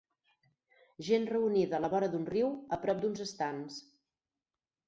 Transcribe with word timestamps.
Gent 1.09 1.27
reunida 1.33 1.77
a 1.79 1.81
la 1.85 1.91
vora 1.95 2.09
d'un 2.15 2.25
riu 2.31 2.49
a 2.79 2.81
prop 2.87 3.05
d'uns 3.05 3.25
estands. 3.29 3.81